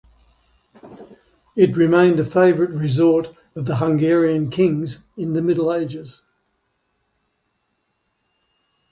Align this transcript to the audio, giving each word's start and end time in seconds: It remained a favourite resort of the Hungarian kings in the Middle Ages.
It 1.55 1.77
remained 1.77 2.19
a 2.19 2.25
favourite 2.25 2.71
resort 2.71 3.27
of 3.55 3.67
the 3.67 3.75
Hungarian 3.75 4.49
kings 4.49 5.03
in 5.15 5.33
the 5.33 5.43
Middle 5.43 5.71
Ages. 5.71 6.23